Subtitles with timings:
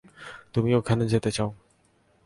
[0.53, 1.49] তুমি ওখানে যেতে চাও।